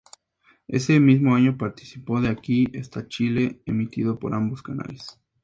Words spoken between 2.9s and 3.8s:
Chile",